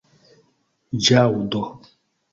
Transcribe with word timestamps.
ĵaŭdo 1.05 1.63